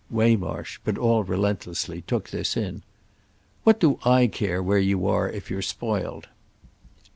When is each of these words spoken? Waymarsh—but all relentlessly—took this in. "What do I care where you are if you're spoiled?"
Waymarsh—but 0.09 0.97
all 0.97 1.23
relentlessly—took 1.23 2.29
this 2.31 2.57
in. 2.57 2.81
"What 3.63 3.79
do 3.79 3.99
I 4.03 4.25
care 4.25 4.63
where 4.63 4.79
you 4.79 5.05
are 5.05 5.29
if 5.29 5.51
you're 5.51 5.61
spoiled?" 5.61 6.27